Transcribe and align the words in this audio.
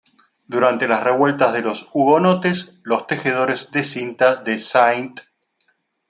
Durante 0.47 0.87
las 0.87 1.03
revueltas 1.03 1.53
de 1.53 1.61
los 1.61 1.87
hugonotes, 1.93 2.79
los 2.81 3.05
tejedores 3.05 3.69
de 3.69 3.83
cinta 3.83 4.35
de 4.37 4.55
St. 4.55 5.13